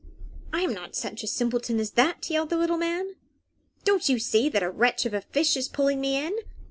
"I'm 0.51 0.73
not 0.73 0.95
such 0.95 1.21
a 1.21 1.27
simpleton 1.27 1.79
as 1.79 1.91
that!" 1.91 2.27
yelled 2.27 2.49
the 2.49 2.57
little 2.57 2.79
man. 2.79 3.17
"Don't 3.83 4.09
you 4.09 4.17
see 4.17 4.49
that 4.49 4.63
a 4.63 4.71
wretch 4.71 5.05
of 5.05 5.13
a 5.13 5.21
fish 5.21 5.55
is 5.55 5.67
pulling 5.67 6.01
me 6.01 6.15
in?" 6.15 6.35